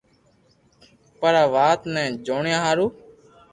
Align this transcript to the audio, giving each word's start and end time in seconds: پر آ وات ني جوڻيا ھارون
پر 1.19 1.33
آ 1.43 1.45
وات 1.55 1.81
ني 1.93 2.03
جوڻيا 2.25 2.57
ھارون 2.63 2.91